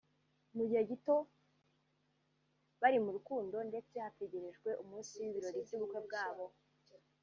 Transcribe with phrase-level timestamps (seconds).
[0.55, 1.15] Mu gihe kitari gito
[2.81, 6.45] bari mu rukundo ndetse hategerejwe umunsi w’ibirori by’ubukwe bwabo